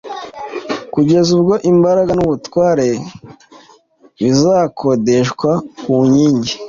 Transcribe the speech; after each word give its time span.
Kugeza 0.93 1.29
ubwo 1.37 1.53
imbaraga 1.71 2.11
n'ubutware 2.15 2.87
bizakodeshwa 4.21 5.51
ku 5.81 5.93
nkingi, 6.09 6.53